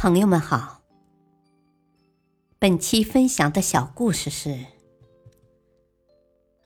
[0.00, 0.80] 朋友们好，
[2.60, 4.56] 本期分享的小故事是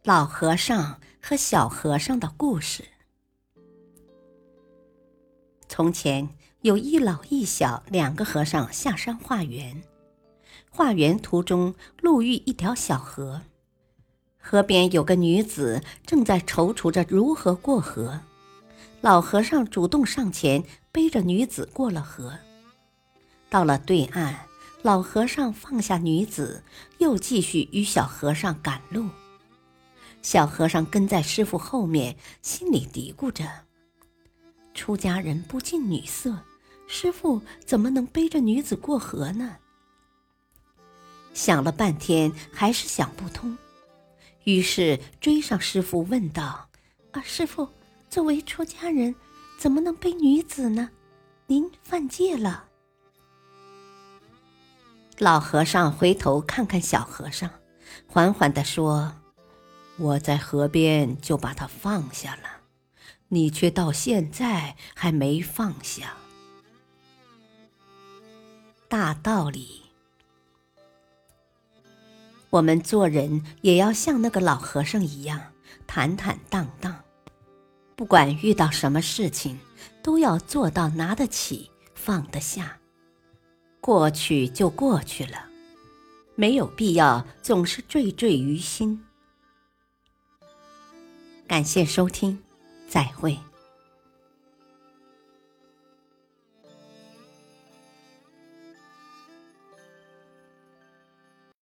[0.05, 2.85] 老和尚和小和尚的故事。
[5.67, 6.29] 从前
[6.61, 9.83] 有一老一小两个和尚下山化缘，
[10.71, 13.41] 化缘途中路遇一条小河，
[14.39, 18.21] 河边有个女子正在踌躇着如何过河。
[19.01, 20.63] 老和尚主动上前，
[20.93, 22.39] 背着女子过了河。
[23.53, 24.35] 到了对岸，
[24.81, 26.65] 老和尚放下女子，
[26.97, 29.11] 又继续与小和尚赶路。
[30.23, 33.45] 小和尚跟在师傅后面，心里嘀咕着
[34.73, 36.35] ：“出家人不近女色，
[36.87, 39.59] 师傅怎么能背着女子过河呢？”
[41.35, 43.55] 想了半天，还是想不通，
[44.45, 46.67] 于是追上师傅，问道
[47.13, 47.69] ：“啊，师傅。”
[48.09, 49.15] 作为出家人，
[49.59, 50.89] 怎么能背女子呢？
[51.47, 52.72] 您犯戒了。
[55.23, 57.49] 老和尚回头看看小和尚，
[58.09, 59.15] 缓缓地说
[59.97, 62.43] ：“我在河边就把它放下了，
[63.29, 66.15] 你却到现在还没放下。”
[68.91, 69.83] 大道理，
[72.51, 75.41] 我们做人也要像那个老和尚一样
[75.87, 76.99] 坦坦荡荡。
[77.95, 79.61] 不管遇到什么事情，
[80.03, 82.77] 都要做到拿得起、放得下。
[83.83, 85.45] 过去就过去了，
[86.37, 89.05] 没有必要总是惴惴于心。
[91.49, 92.41] 感谢收听，
[92.89, 93.37] 再会。